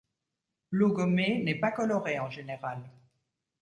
[0.71, 2.81] L'eau gommée n'est pas colorée en général.